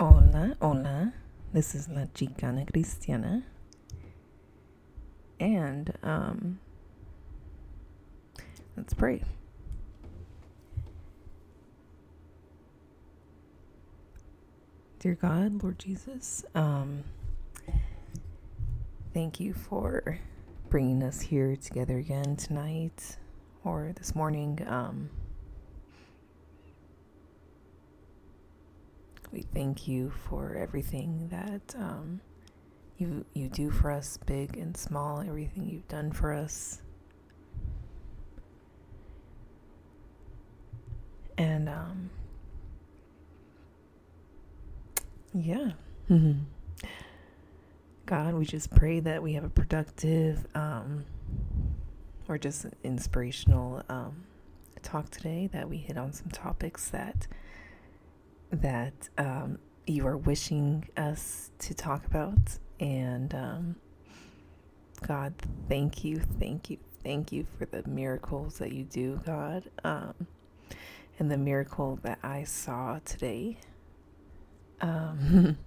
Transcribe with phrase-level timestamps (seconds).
[0.00, 1.12] Hola, hola.
[1.52, 3.42] This is La Chicana Cristiana.
[5.40, 6.60] And, um,
[8.76, 9.24] let's pray.
[15.00, 17.02] Dear God, Lord Jesus, um,
[19.12, 20.20] thank you for
[20.70, 23.16] bringing us here together again tonight
[23.64, 24.64] or this morning.
[24.64, 25.10] Um,
[29.32, 32.20] we thank you for everything that um,
[32.96, 35.20] you you do for us, big and small.
[35.20, 36.82] Everything you've done for us,
[41.36, 42.10] and um,
[45.34, 45.72] yeah.
[48.06, 51.04] God, we just pray that we have a productive um,
[52.26, 54.24] or just inspirational um,
[54.82, 55.48] talk today.
[55.52, 57.26] That we hit on some topics that
[58.50, 63.76] that um, you are wishing us to talk about, and um,
[65.06, 65.34] God,
[65.68, 70.14] thank you, thank you, thank you for the miracles that you do, God, um,
[71.18, 73.58] and the miracle that I saw today.
[74.80, 75.58] Um,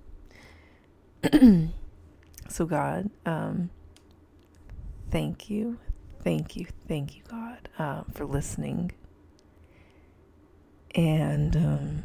[2.50, 3.70] so, God, um,
[5.10, 5.78] thank you,
[6.24, 8.92] thank you, thank you, God, uh, for listening.
[10.94, 12.04] And um,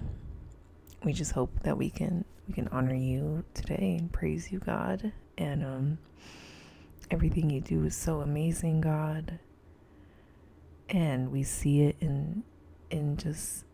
[1.04, 5.12] we just hope that we can we can honor you today and praise you, God.
[5.36, 5.98] And um,
[7.10, 9.38] everything you do is so amazing, God.
[10.88, 12.44] And we see it in
[12.90, 13.64] in just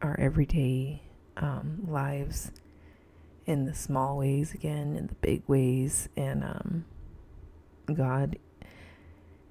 [0.00, 1.02] our everyday
[1.36, 2.50] um, lives
[3.46, 6.84] in the small ways again, in the big ways, and um,
[7.92, 8.36] God,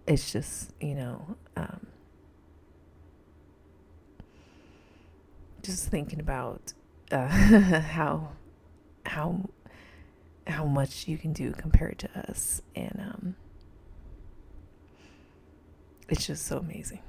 [0.08, 1.88] it's just you know, um,
[5.62, 6.74] just thinking about
[7.12, 7.28] uh,
[7.82, 8.30] how
[9.06, 9.50] how
[10.48, 13.36] how much you can do compared to us, and um,
[16.10, 17.02] it's just so amazing.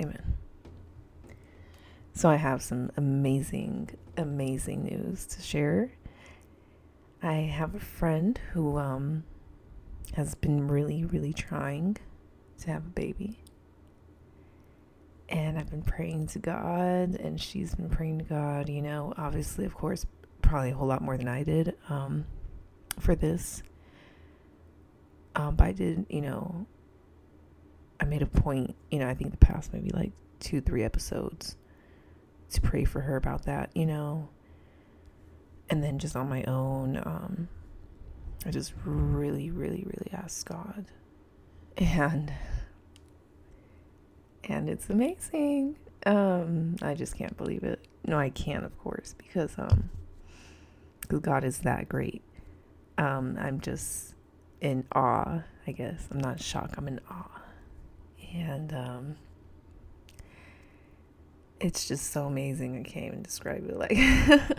[0.00, 0.34] Amen.
[2.12, 5.92] So I have some amazing, amazing news to share.
[7.22, 9.24] I have a friend who um,
[10.14, 11.96] has been really, really trying
[12.60, 13.38] to have a baby.
[15.28, 19.64] And I've been praying to God, and she's been praying to God, you know, obviously,
[19.64, 20.06] of course,
[20.40, 22.26] probably a whole lot more than I did um,
[23.00, 23.62] for this.
[25.34, 26.66] Um, but I did, you know,
[28.00, 31.56] I made a point, you know, I think the past maybe like two, three episodes
[32.50, 34.28] to pray for her about that, you know.
[35.68, 37.48] And then just on my own, um,
[38.46, 40.86] I just really, really, really asked God.
[41.76, 42.32] And
[44.46, 45.76] and it's amazing.
[46.04, 47.84] Um, I just can't believe it.
[48.06, 49.90] No, I can, of course, because um,
[51.08, 52.22] God is that great.
[52.98, 54.14] Um, I'm just
[54.60, 55.42] in awe.
[55.66, 56.74] I guess I'm not shocked.
[56.78, 57.42] I'm in awe,
[58.32, 59.16] and um,
[61.60, 62.78] it's just so amazing.
[62.78, 63.76] I can't even describe it.
[63.76, 63.96] Like,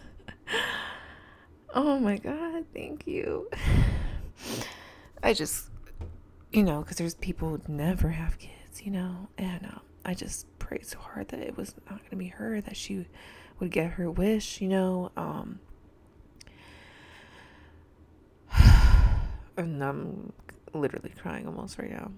[1.74, 3.50] oh my God, thank you.
[5.24, 5.70] I just,
[6.52, 8.54] you know, because there's people who never have kids,
[8.86, 12.16] you know, and um, I just prayed so hard that it was not going to
[12.18, 13.08] be her, that she
[13.60, 15.12] would get her wish, you know.
[15.18, 15.60] Um,
[19.58, 20.34] and I'm
[20.74, 22.12] literally crying almost right now,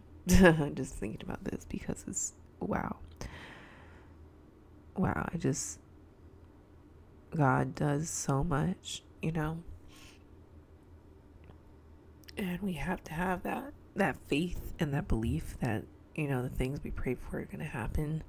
[0.64, 2.98] I'm just thinking about this because it's wow
[5.00, 5.80] wow, I just,
[7.36, 9.60] God does so much, you know?
[12.38, 15.86] And we have to have that, that faith and that belief that,
[16.20, 18.24] you know, the things we pray for are going to happen,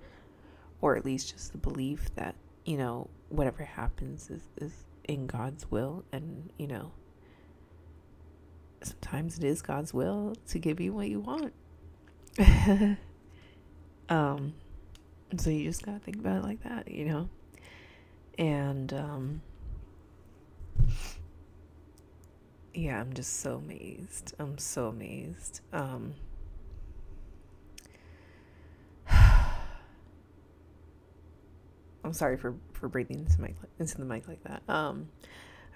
[0.81, 5.69] or at least just the belief that, you know, whatever happens is, is in God's
[5.73, 6.05] will.
[6.13, 6.93] And, you know,
[8.81, 11.53] sometimes it is God's will to give you what you want.
[14.09, 14.55] um,
[15.37, 17.29] so you just gotta think about it like that, you know?
[18.39, 19.43] And um
[22.73, 24.35] yeah, I'm just so amazed.
[24.39, 25.61] I'm so amazed.
[25.73, 26.15] Um
[32.11, 34.65] I'm sorry for for breathing into my into the mic like that.
[34.69, 35.11] Um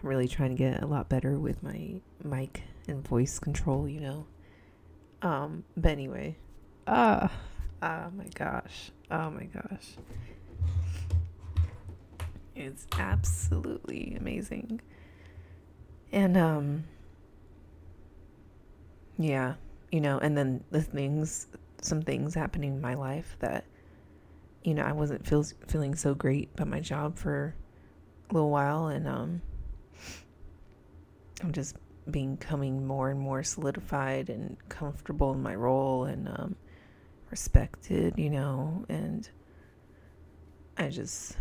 [0.03, 4.01] I'm really trying to get a lot better with my mic and voice control, you
[4.01, 4.27] know.
[5.23, 6.37] Um but anyway,
[6.89, 7.29] uh
[7.81, 8.91] Oh my gosh.
[9.13, 9.95] Oh my gosh.
[12.57, 14.81] It's absolutely amazing.
[16.11, 16.85] And um
[19.19, 19.55] yeah,
[19.93, 21.47] you know, and then the things
[21.81, 23.67] some things happening in my life that
[24.65, 27.55] you know, I wasn't feel, feeling so great about my job for
[28.31, 29.43] a little while, and um,
[31.43, 31.77] I'm just
[32.11, 36.57] becoming more and more solidified and comfortable in my role and um,
[37.31, 39.29] respected, you know, and
[40.79, 41.37] I just,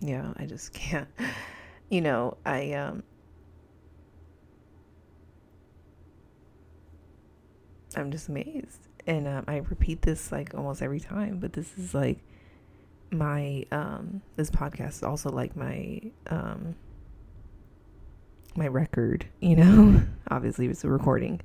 [0.00, 1.08] yeah, I just can't,
[1.88, 3.04] you know, I, um,
[7.96, 8.88] I'm just amazed.
[9.06, 12.18] And um, I repeat this like almost every time, but this is like
[13.10, 16.74] my, um, this podcast is also like my, um,
[18.56, 20.02] my record, you know.
[20.30, 21.40] Obviously, it's a recording,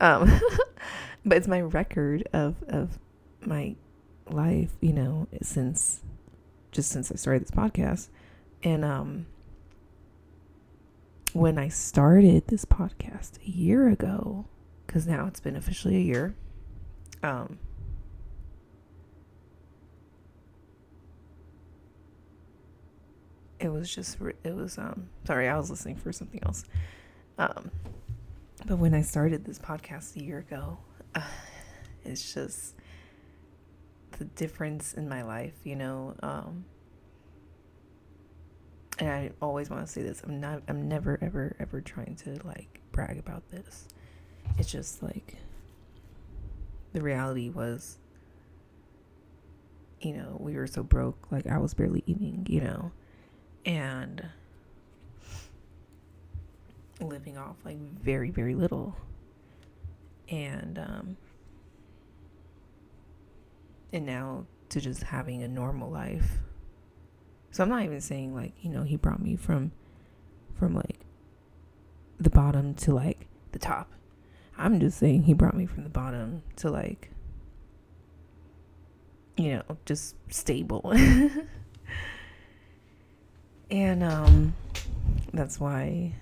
[0.00, 0.40] um,
[1.24, 2.98] but it's my record of of
[3.44, 3.74] my
[4.30, 6.00] life, you know, since
[6.72, 8.08] just since I started this podcast,
[8.62, 9.26] and um,
[11.32, 14.46] when I started this podcast a year ago,
[14.86, 16.34] because now it's been officially a year,
[17.24, 17.58] um.
[23.64, 26.64] it was just it was um sorry i was listening for something else
[27.38, 27.70] um
[28.66, 30.76] but when i started this podcast a year ago
[31.14, 31.22] uh,
[32.04, 32.74] it's just
[34.18, 36.64] the difference in my life you know um
[38.98, 42.38] and i always want to say this i'm not i'm never ever ever trying to
[42.44, 43.88] like brag about this
[44.58, 45.36] it's just like
[46.94, 47.98] the reality was
[50.00, 52.90] you know we were so broke like i was barely eating you know
[53.66, 54.26] and
[57.00, 58.96] living off like very very little.
[60.28, 61.16] And um
[63.92, 66.38] and now to just having a normal life.
[67.50, 69.72] So i'm not even saying like you know he brought me from
[70.58, 71.00] from like
[72.18, 73.90] the bottom to like the top
[74.58, 77.10] i'm just saying he brought me from the bottom to like
[79.36, 80.92] you know just stable.
[83.70, 84.54] And um
[85.32, 86.12] that's why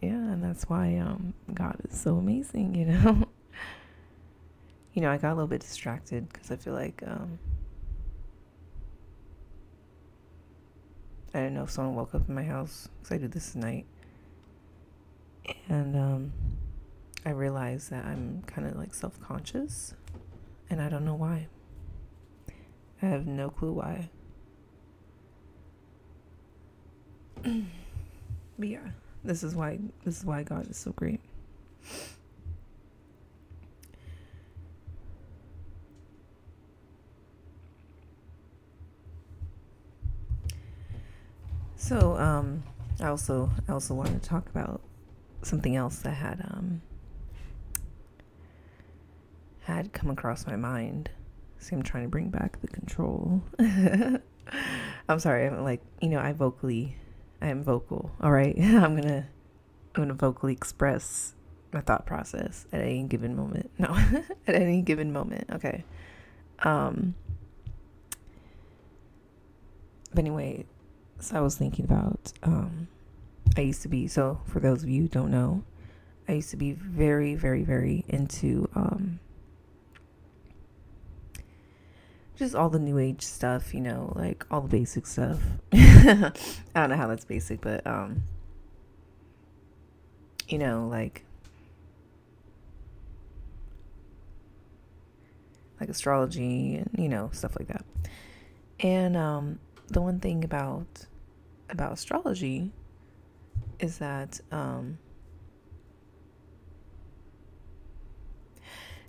[0.00, 3.28] yeah and that's why um god is so amazing you know?
[4.94, 7.40] You know i got a little bit distracted because i feel like um
[11.34, 13.60] i don't know if someone woke up in my house because i do this at
[13.60, 13.86] night
[15.68, 16.32] and um
[17.24, 19.94] i realize that i'm kind of like self-conscious
[20.70, 21.46] and i don't know why
[23.02, 24.08] i have no clue why
[28.58, 28.78] but yeah,
[29.22, 31.20] this is why this is why God is so great.
[41.76, 42.62] So, um,
[42.98, 44.80] I also I also wanted to talk about
[45.46, 46.82] something else that had um
[49.62, 51.10] had come across my mind.
[51.58, 53.42] See, I'm trying to bring back the control.
[55.08, 55.46] I'm sorry.
[55.46, 56.96] I'm like, you know, I vocally
[57.44, 58.10] I am vocal.
[58.22, 59.26] All right, I'm gonna
[59.94, 61.34] I'm gonna vocally express
[61.72, 63.70] my thought process at any given moment.
[63.78, 63.94] No,
[64.46, 65.50] at any given moment.
[65.52, 65.84] Okay.
[66.60, 67.14] Um.
[70.10, 70.64] But anyway,
[71.18, 72.32] so I was thinking about.
[72.42, 72.88] Um,
[73.56, 74.40] I used to be so.
[74.46, 75.64] For those of you who don't know,
[76.28, 79.20] I used to be very, very, very into um,
[82.36, 85.40] just all the new age stuff, you know, like all the basic stuff.
[85.72, 86.32] I
[86.74, 88.24] don't know how that's basic, but um
[90.48, 91.24] you know, like
[95.80, 97.84] like astrology and you know, stuff like that.
[98.80, 101.06] And um the one thing about
[101.70, 102.72] about astrology
[103.84, 104.98] is that um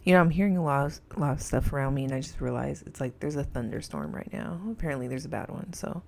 [0.05, 2.21] you know, I'm hearing a lot of, a lot of stuff around me, and I
[2.21, 4.61] just realized it's like there's a thunderstorm right now.
[4.71, 6.03] Apparently, there's a bad one, so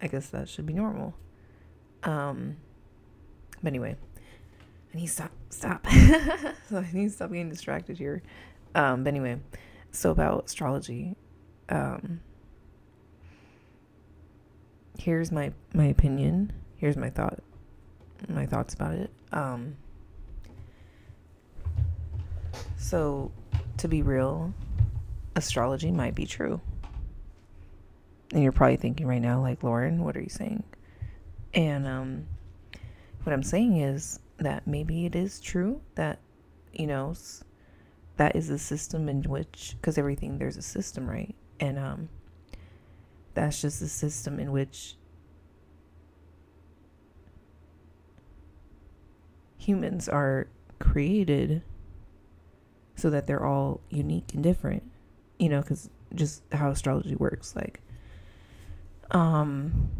[0.00, 1.12] I guess that should be normal.
[2.04, 2.56] Um,
[3.60, 3.96] but anyway,
[4.94, 5.84] I need to stop, stop.
[6.68, 8.22] so I need to stop getting distracted here.
[8.76, 9.40] Um, but anyway,
[9.90, 11.16] so about astrology,
[11.68, 12.20] um,
[15.00, 16.52] here's my my opinion.
[16.76, 17.40] Here's my thought,
[18.28, 19.10] my thoughts about it.
[19.32, 19.76] Um
[22.76, 23.32] so,
[23.78, 24.54] to be real,
[25.34, 26.60] astrology might be true.
[28.32, 30.62] And you're probably thinking right now, like, Lauren, what are you saying?
[31.54, 32.26] And um,
[33.24, 36.20] what I'm saying is that maybe it is true that,
[36.72, 37.14] you know,
[38.18, 41.34] that is a system in which, because everything, there's a system, right?
[41.58, 42.08] And um,
[43.34, 44.96] that's just a system in which
[49.66, 50.46] humans are
[50.78, 51.62] created
[52.94, 54.82] so that they're all unique and different,
[55.38, 57.54] you know, because just how astrology works.
[57.56, 57.80] Like,
[59.10, 59.90] Um,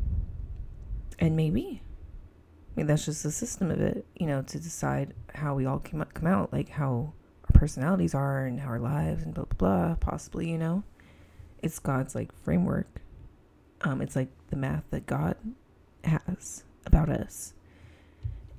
[1.18, 5.54] and maybe, I mean, that's just the system of it, you know, to decide how
[5.54, 7.12] we all come, come out, like how
[7.44, 10.82] our personalities are and how our lives and blah, blah, blah, possibly, you know.
[11.62, 13.00] It's God's like framework.
[13.82, 15.36] Um, it's like the math that God
[16.04, 17.54] has about us.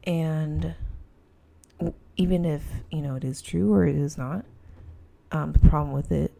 [0.03, 0.75] And
[2.17, 4.43] even if, you know, it is true or it is not,
[5.31, 6.33] um, the problem with it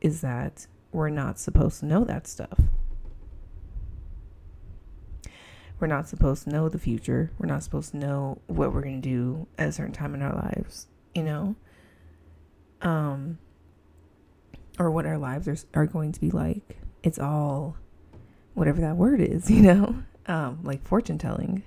[0.00, 2.60] is that we're not supposed to know that stuff.
[5.80, 7.30] We're not supposed to know the future.
[7.38, 10.22] We're not supposed to know what we're going to do at a certain time in
[10.22, 11.56] our lives, you know?
[12.80, 13.38] Um,
[14.78, 16.78] or what our lives are, are going to be like.
[17.02, 17.76] It's all
[18.54, 20.02] whatever that word is, you know?
[20.26, 21.62] Um, like fortune telling.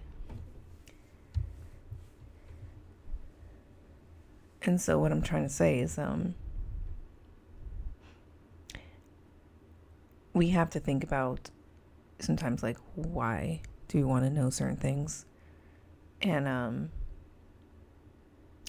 [4.70, 6.36] And so what I'm trying to say is um
[10.32, 11.50] we have to think about
[12.20, 15.26] sometimes like why do we want to know certain things?
[16.22, 16.92] And um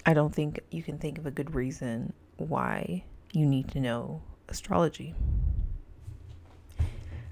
[0.03, 4.23] I don't think you can think of a good reason why you need to know
[4.49, 5.13] astrology.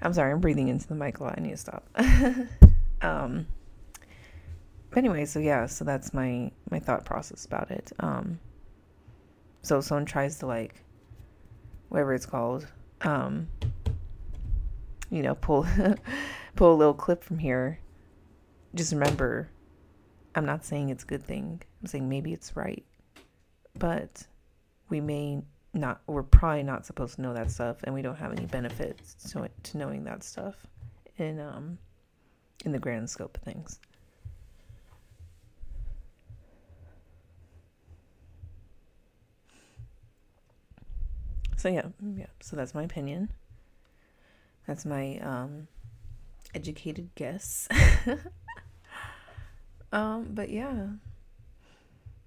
[0.00, 1.34] I'm sorry, I'm breathing into the mic a lot.
[1.36, 1.88] I need to stop.
[3.02, 3.48] um
[4.90, 7.90] but anyway, so yeah, so that's my my thought process about it.
[7.98, 8.38] Um
[9.62, 10.82] so if someone tries to like
[11.88, 12.66] whatever it's called,
[13.02, 13.48] um
[15.10, 15.66] you know, pull
[16.56, 17.80] pull a little clip from here,
[18.74, 19.50] just remember
[20.34, 21.60] I'm not saying it's a good thing.
[21.80, 22.84] I'm saying maybe it's right.
[23.78, 24.26] But
[24.88, 28.32] we may not we're probably not supposed to know that stuff and we don't have
[28.32, 30.56] any benefits to to knowing that stuff
[31.16, 31.78] in um
[32.64, 33.80] in the grand scope of things.
[41.60, 42.24] So yeah, yeah.
[42.40, 43.30] So that's my opinion.
[44.66, 45.68] That's my um,
[46.54, 47.68] educated guess.
[49.92, 50.86] um, but yeah,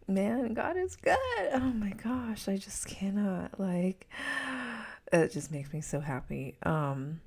[0.08, 1.18] man, God is good.
[1.52, 4.08] Oh my gosh, I just cannot like.
[5.12, 6.58] It just makes me so happy.
[6.64, 7.22] Um,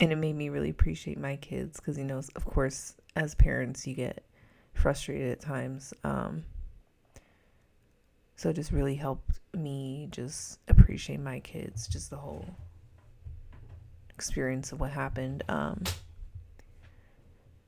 [0.00, 3.84] and it made me really appreciate my kids because you know, of course, as parents,
[3.86, 4.24] you get
[4.74, 5.92] frustrated at times.
[6.04, 6.44] Um,
[8.40, 12.46] so it just really helped me just appreciate my kids, just the whole
[14.08, 15.42] experience of what happened.
[15.50, 15.82] Um,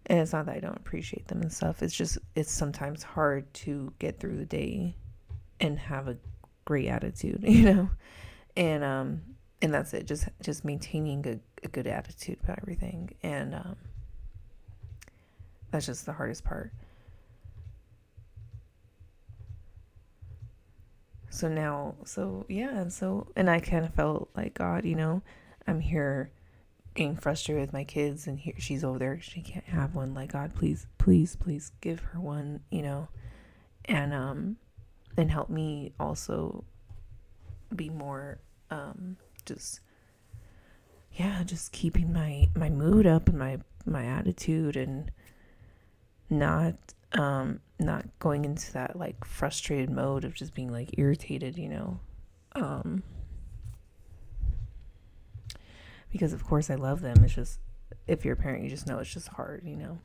[0.07, 1.83] and it's not that I don't appreciate them and stuff.
[1.83, 4.97] It's just it's sometimes hard to get through the day
[5.61, 6.17] and have a
[6.65, 7.91] great attitude, you know.
[8.57, 9.21] And um
[9.61, 10.07] and that's it.
[10.07, 13.11] Just just maintaining a, a good attitude about everything.
[13.23, 13.77] And um
[15.71, 16.73] that's just the hardest part.
[21.33, 25.23] So now, so yeah, and so, and I kind of felt like, God, you know,
[25.67, 26.31] I'm here
[26.95, 30.33] getting frustrated with my kids and here she's over there she can't have one like
[30.33, 33.09] god please please please give her one you know?
[33.87, 34.57] And um
[35.17, 36.65] and help me also
[37.75, 39.81] be more um just
[41.15, 45.11] yeah just keeping my my mood up and my my attitude and
[46.29, 46.75] not
[47.13, 52.01] um not going into that like frustrated mode of just being like irritated you know
[52.55, 53.03] um
[56.13, 57.25] because of course I love them.
[57.25, 57.59] It's just
[58.07, 59.99] if you're a parent, you just know it's just hard, you know.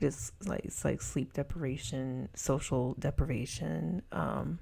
[0.00, 4.02] Just like it's like sleep deprivation, social deprivation.
[4.12, 4.60] Um,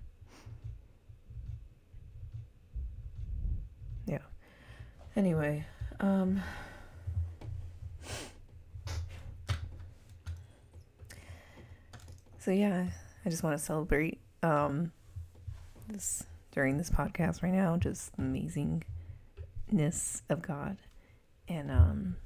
[4.06, 4.18] yeah.
[5.14, 5.66] Anyway,
[6.00, 6.42] um,
[12.42, 12.86] so yeah,
[13.24, 14.90] I just want to celebrate um,
[15.88, 17.76] this during this podcast right now.
[17.76, 18.82] Just amazing
[19.70, 20.76] ness of God.
[21.48, 22.16] And um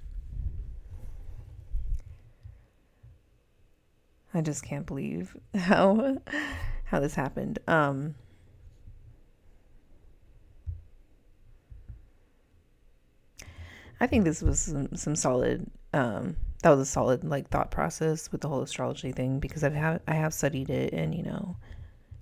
[4.35, 6.19] I just can't believe how
[6.85, 7.59] how this happened.
[7.69, 8.15] Um
[13.99, 18.31] I think this was some, some solid um that was a solid like thought process
[18.33, 21.57] with the whole astrology thing because I've have I have studied it and you know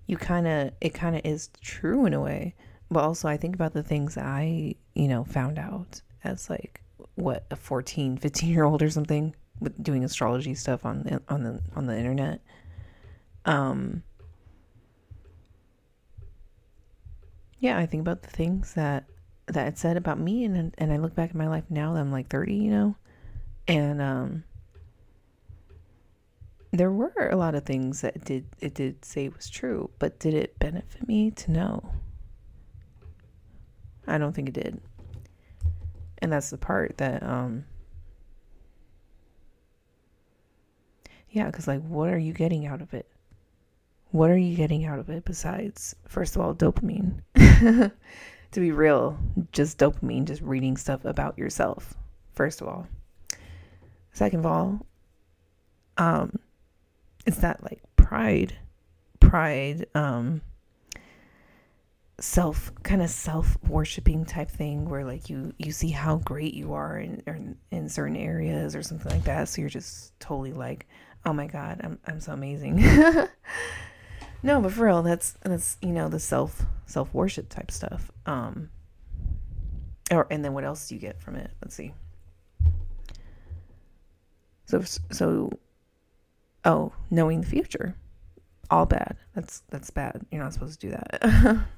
[0.07, 2.55] you kind of it kind of is true in a way
[2.91, 6.81] but also I think about the things I, you know, found out as like
[7.17, 11.43] what a 14, 15 year old or something with doing astrology stuff on the, on
[11.43, 12.41] the on the internet.
[13.45, 14.03] Um
[17.59, 19.05] Yeah, I think about the things that
[19.47, 22.01] that it said about me and and I look back at my life now that
[22.01, 22.97] I'm like 30, you know.
[23.67, 24.45] And um
[26.73, 30.19] there were a lot of things that it did it did say was true, but
[30.19, 31.93] did it benefit me to know?
[34.07, 34.81] I don't think it did.
[36.19, 37.65] and that's the part that um
[41.31, 43.07] yeah because like what are you getting out of it
[44.11, 49.19] what are you getting out of it besides first of all dopamine to be real
[49.53, 51.95] just dopamine just reading stuff about yourself
[52.33, 52.87] first of all
[54.15, 54.87] second of all
[55.99, 56.33] um
[57.27, 58.57] it's that like pride
[59.21, 60.41] pride um
[62.21, 66.73] self kind of self worshiping type thing where like you you see how great you
[66.73, 69.49] are in, in in certain areas or something like that.
[69.49, 70.87] So you're just totally like
[71.27, 72.83] oh my god i'm i'm so amazing.
[74.45, 78.69] No but for real that's that's you know the self self worship type stuff um
[80.11, 81.51] or and then what else do you get from it?
[81.63, 81.95] Let's see
[84.67, 85.51] so so
[86.65, 87.97] oh knowing the future.
[88.71, 89.17] All bad.
[89.35, 90.25] That's that's bad.
[90.31, 91.59] You're not supposed to do that.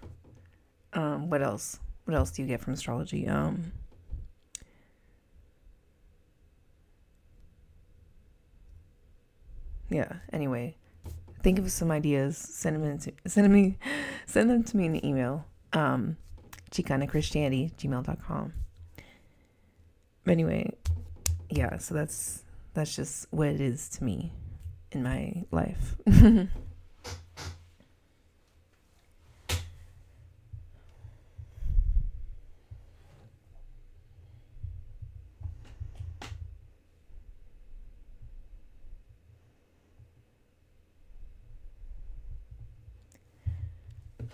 [0.93, 1.79] Um what else?
[2.07, 3.27] What else do you get from astrology?
[3.29, 3.73] Um
[9.91, 10.77] yeah anyway.
[11.43, 12.39] Think of some ideas.
[12.39, 13.77] Send them to send me
[14.27, 15.45] send them to me in an email.
[15.75, 16.17] Um
[16.71, 18.53] chicana christianity gmail.com
[20.27, 20.69] anyway
[21.49, 22.43] yeah so that's
[22.77, 24.33] that's just what it is to me
[24.93, 25.97] in my life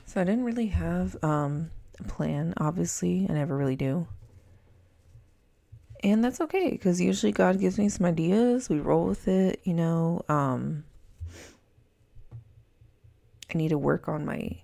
[0.05, 3.27] So I didn't really have um, a plan, obviously.
[3.31, 4.07] I never really do.
[6.05, 8.69] And that's okay because usually God gives me some ideas.
[8.69, 10.25] We roll with it, you know.
[10.29, 10.85] Um,
[13.55, 14.59] I need to work on my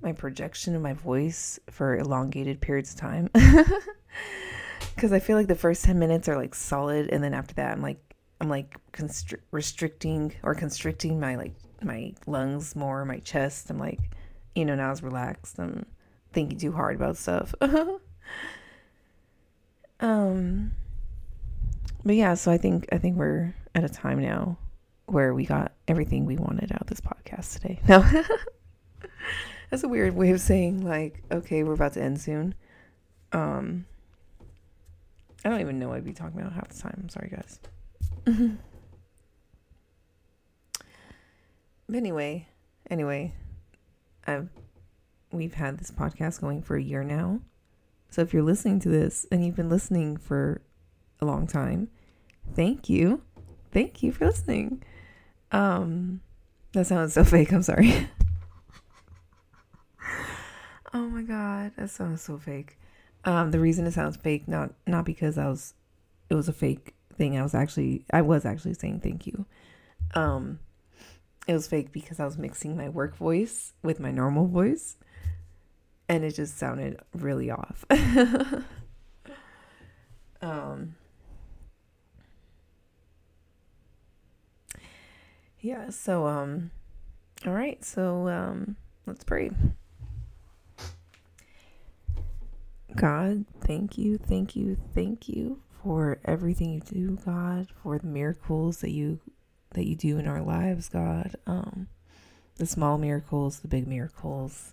[0.00, 3.28] my projection of my voice for elongated periods of time.
[4.96, 7.72] Cuz I feel like the first 10 minutes are like solid and then after that
[7.72, 8.00] I'm like
[8.40, 13.70] I'm like constri- restricting or constricting my like my lungs more, my chest.
[13.70, 14.00] I'm like
[14.54, 15.58] you know, now it's relaxed.
[15.60, 15.84] I'm
[16.32, 17.54] thinking too hard about stuff.
[20.00, 20.72] um
[22.04, 24.56] but yeah, so I think I think we're at a time now
[25.06, 27.80] where we got everything we wanted out of this podcast today.
[27.88, 28.04] No.
[29.70, 32.54] That's a weird way of saying like, okay, we're about to end soon.
[33.32, 33.84] Um
[35.44, 36.98] I don't even know what I'd be talking about half the time.
[37.02, 37.60] I'm sorry guys.
[41.86, 42.48] but anyway,
[42.90, 43.34] anyway,
[44.26, 44.48] I've
[45.30, 47.40] we've had this podcast going for a year now.
[48.10, 50.62] So if you're listening to this and you've been listening for
[51.20, 51.88] a long time,
[52.54, 53.22] thank you.
[53.72, 54.82] Thank you for listening.
[55.52, 56.20] Um
[56.72, 57.52] that sounds so fake.
[57.52, 58.08] I'm sorry.
[60.94, 62.78] oh my god, that sounds so fake.
[63.24, 65.74] Um the reason it sounds fake not not because I was
[66.30, 67.38] it was a fake thing.
[67.38, 69.44] I was actually I was actually saying thank you.
[70.14, 70.60] Um
[71.46, 74.96] it was fake because I was mixing my work voice with my normal voice
[76.08, 77.84] and it just sounded really off.
[80.42, 80.94] um
[85.60, 86.70] Yeah, so um
[87.46, 89.50] all right, so um let's pray.
[92.96, 98.78] God, thank you, thank you, thank you for everything you do, God, for the miracles
[98.78, 99.20] that you
[99.74, 101.36] that you do in our lives, God.
[101.46, 101.88] Um,
[102.56, 104.72] the small miracles, the big miracles.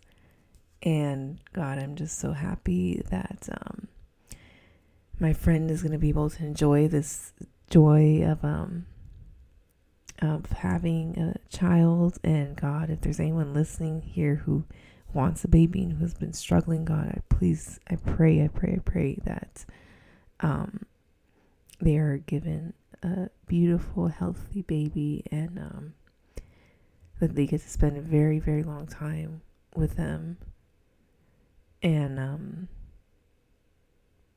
[0.83, 3.87] And God, I'm just so happy that um,
[5.19, 7.33] my friend is going to be able to enjoy this
[7.69, 8.85] joy of um,
[10.21, 12.17] of having a child.
[12.23, 14.65] And God, if there's anyone listening here who
[15.13, 18.79] wants a baby and who's been struggling, God, I please, I pray, I pray, I
[18.79, 19.65] pray that
[20.41, 20.85] um,
[21.79, 25.93] they are given a beautiful, healthy baby, and um,
[27.19, 29.41] that they get to spend a very, very long time
[29.75, 30.37] with them,
[31.81, 32.67] and um,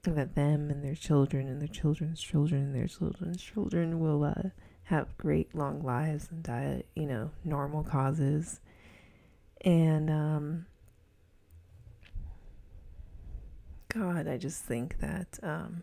[0.03, 4.51] that them and their children and their children's children and their children's children will uh,
[4.85, 8.61] have great long lives and die, you know, normal causes,
[9.63, 10.67] and um,
[13.93, 15.83] God, I just think that um,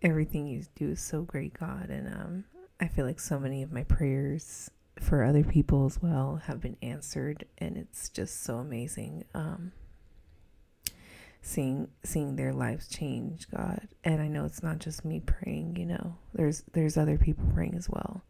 [0.00, 1.90] everything you do is so great, God.
[1.90, 2.44] And um,
[2.80, 6.76] I feel like so many of my prayers for other people as well have been
[6.82, 9.24] answered, and it's just so amazing.
[9.34, 9.72] Um,
[11.40, 13.88] seeing seeing their lives change god.
[14.04, 17.74] And i know it's not just me praying you know there's there's other people praying
[17.76, 18.22] as well.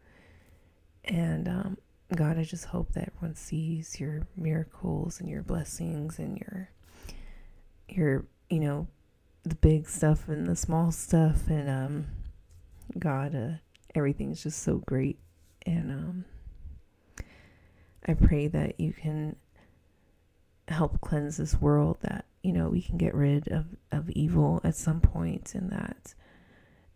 [1.04, 1.78] And um,
[2.14, 6.70] god i just hope that everyone sees your miracles and your blessings and your
[7.88, 8.86] your you know
[9.48, 11.48] the big stuff and the small stuff.
[11.48, 12.06] And um
[12.98, 13.58] God uh
[13.94, 15.18] everything's just so great.
[15.66, 16.24] And um
[18.06, 19.36] I pray that you can
[20.68, 24.74] help cleanse this world that you know we can get rid of of evil at
[24.74, 26.14] some point and that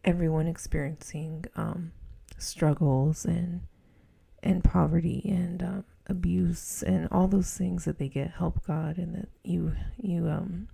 [0.04, 1.92] everyone experiencing um
[2.38, 3.62] struggles and
[4.42, 9.14] and poverty and um, abuse and all those things that they get help God and
[9.14, 10.68] that you you um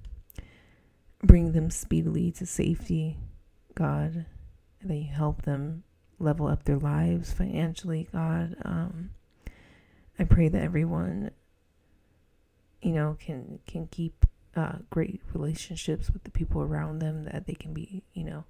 [1.22, 3.18] bring them speedily to safety
[3.74, 4.26] God
[4.80, 5.84] and that you help them
[6.18, 9.10] level up their lives financially God um
[10.18, 11.31] I pray that everyone
[12.83, 14.24] you know can can keep
[14.57, 18.44] uh, great relationships with the people around them that they can be you know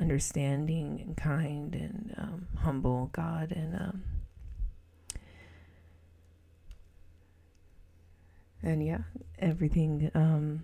[0.00, 4.02] understanding and kind and um, humble God and um,
[8.62, 9.02] and yeah,
[9.38, 10.62] everything um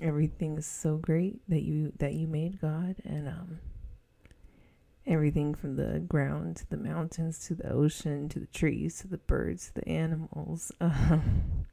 [0.00, 3.58] everything is so great that you that you made God and um
[5.08, 9.18] everything from the ground to the mountains to the ocean to the trees to the
[9.18, 11.66] birds to the animals um,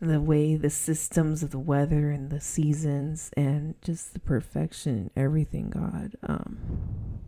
[0.00, 5.70] the way the systems of the weather and the seasons and just the perfection everything
[5.70, 6.58] god um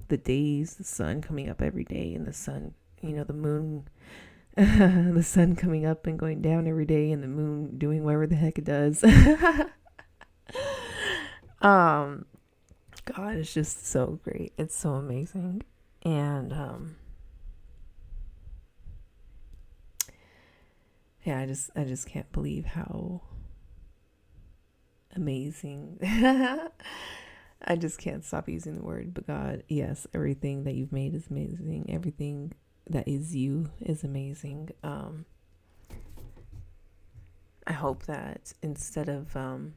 [0.09, 3.89] the days the sun coming up every day and the sun you know the moon
[4.57, 8.35] the sun coming up and going down every day and the moon doing whatever the
[8.35, 9.05] heck it does.
[11.63, 12.27] um
[13.15, 14.53] God is just so great.
[14.57, 15.63] It's so amazing.
[16.03, 16.97] And um
[21.25, 23.23] yeah, I just I just can't believe how
[25.15, 25.99] amazing.
[27.63, 31.27] I just can't stop using the word, but God, yes, everything that you've made is
[31.31, 31.87] amazing.
[31.91, 32.53] Everything
[32.89, 34.71] that is you is amazing.
[34.83, 35.27] Um,
[37.67, 39.75] I hope that instead of, um,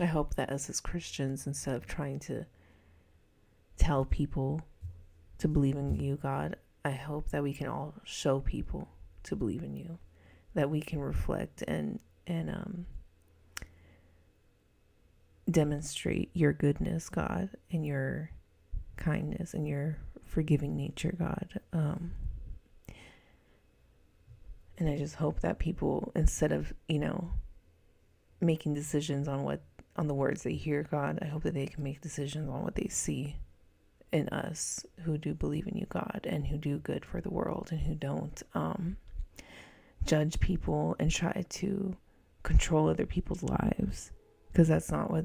[0.00, 2.46] I hope that us as Christians, instead of trying to
[3.76, 4.62] tell people
[5.38, 8.88] to believe in you, God, I hope that we can all show people
[9.24, 9.98] to believe in you,
[10.54, 12.86] that we can reflect and and um,
[15.50, 18.30] demonstrate your goodness, God, and your
[18.96, 21.60] kindness and your forgiving nature, God.
[21.72, 22.12] Um,
[24.78, 27.30] and I just hope that people, instead of, you know,
[28.40, 29.62] making decisions on what,
[29.96, 32.74] on the words they hear, God, I hope that they can make decisions on what
[32.74, 33.36] they see
[34.12, 37.68] in us who do believe in you, God, and who do good for the world
[37.70, 38.96] and who don't um,
[40.04, 41.96] judge people and try to
[42.42, 44.10] control other people's lives.
[44.52, 45.24] Because that's not what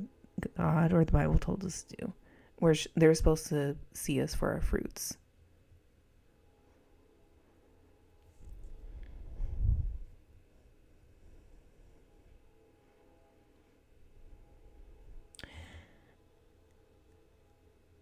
[0.58, 2.14] God or the Bible told us to do
[2.60, 5.18] we're they're supposed to see us for our fruits.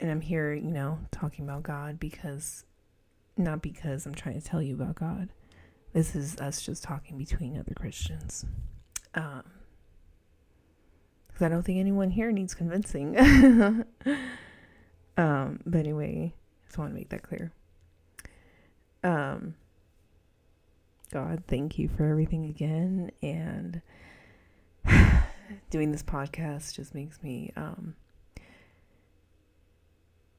[0.08, 2.64] And I'm here, you know, talking about God because
[3.36, 5.28] not because I'm trying to tell you about God.
[5.92, 8.46] This is us just talking between other Christians.
[9.16, 9.44] Um,
[11.28, 13.18] because I don't think anyone here needs convincing.
[15.18, 17.52] Um, but anyway, I just want to make that clear.
[19.04, 19.56] Um,
[21.12, 23.12] God, thank you for everything again.
[23.24, 23.82] And
[25.72, 27.96] doing this podcast just makes me, um,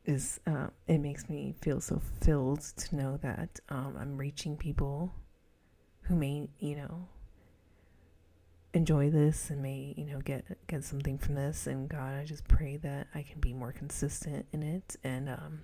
[0.08, 5.14] is, uh, it makes me feel so filled to know that, um, I'm reaching people
[6.02, 7.06] who may, you know,
[8.74, 11.66] enjoy this and may you know get get something from this.
[11.66, 15.60] And god i just pray that i can be more consistent in it and um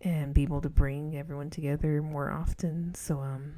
[0.00, 2.94] and be able to bring everyone together more often.
[2.94, 3.54] So um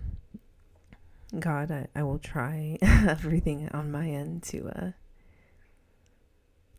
[1.38, 4.90] god i, I will try everything on my end to uh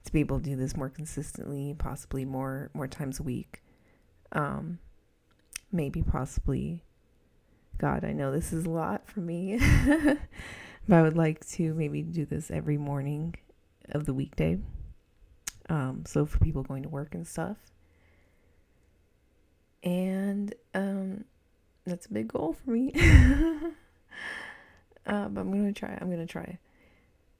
[0.03, 3.61] to be able to do this more consistently possibly more more times a week
[4.31, 4.79] um
[5.71, 6.83] maybe possibly
[7.81, 9.57] God, I know this is a lot for me,
[10.87, 13.33] but I would like to maybe do this every morning
[13.89, 14.59] of the weekday.
[15.67, 17.57] Um, so for people going to work and stuff.
[19.81, 21.25] And um,
[21.83, 22.91] that's a big goal for me.
[25.07, 25.97] uh, but I'm to try.
[25.99, 26.59] I'm to try.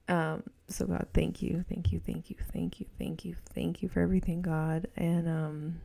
[0.08, 3.88] Um, so God, thank you, thank you, thank you, thank you, thank you, thank you
[3.88, 4.88] for everything, God.
[4.96, 5.80] And um,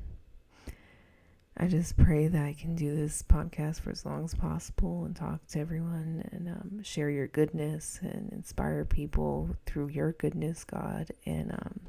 [1.55, 5.15] I just pray that I can do this podcast for as long as possible and
[5.15, 11.09] talk to everyone and um, share your goodness and inspire people through your goodness, God.
[11.25, 11.79] And um,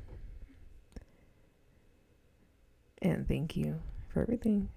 [3.00, 4.68] and thank you for everything.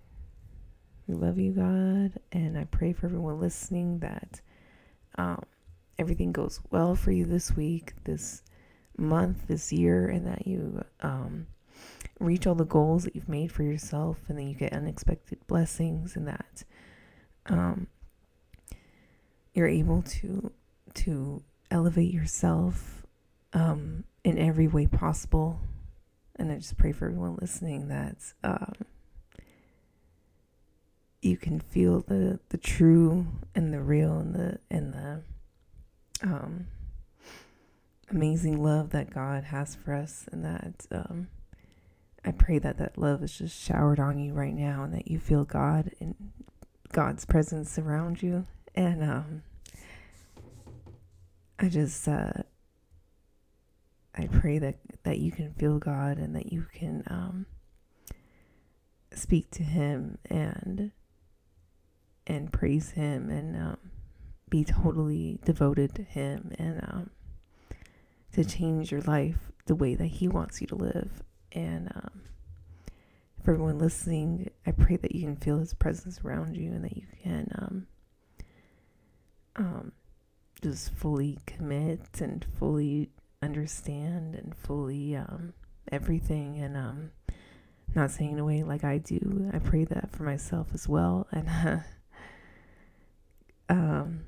[1.08, 4.42] We love you, God, and I pray for everyone listening that
[5.16, 5.44] um,
[6.02, 8.42] everything goes well for you this week, this
[8.98, 11.46] month, this year, and that you um,
[12.20, 16.16] reach all the goals that you've made for yourself, and then you get unexpected blessings,
[16.16, 16.64] and that
[17.46, 17.88] um,
[19.54, 20.52] you're able to
[20.96, 23.06] to elevate yourself
[23.54, 25.60] um, in every way possible.
[26.36, 28.74] And I just pray for everyone listening that um,
[31.22, 35.22] you can feel the the true and the real and the and the
[36.24, 36.68] um,
[38.10, 41.28] amazing love that God has for us, and that um,
[42.24, 45.20] I pray that that love is just showered on you right now, and that you
[45.20, 46.16] feel God and
[46.92, 49.44] God's presence around you, and um,
[51.60, 52.44] I just uh,
[54.16, 57.46] I pray that that you can feel God and that you can um,
[59.14, 60.92] speak to Him and
[62.28, 63.91] and praise Him and um,
[64.52, 67.10] be totally devoted to Him and um,
[68.34, 71.24] to change your life the way that He wants you to live.
[71.54, 72.22] And um,
[73.44, 76.96] for everyone listening, I pray that you can feel His presence around you and that
[76.96, 77.88] you can um,
[79.56, 79.92] um,
[80.62, 83.10] just fully commit and fully
[83.42, 85.54] understand and fully um,
[85.92, 86.60] everything.
[86.60, 87.12] And um,
[87.96, 89.50] not saying in a way like I do.
[89.54, 91.28] I pray that for myself as well.
[91.32, 91.84] And
[93.70, 94.26] um,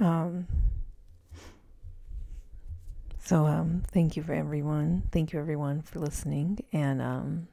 [0.00, 0.46] Um,
[3.22, 5.02] so um, thank you for everyone.
[5.12, 7.48] Thank you everyone for listening, and um,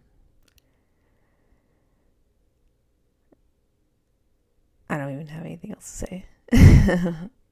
[4.90, 6.26] I don't even have anything else to say.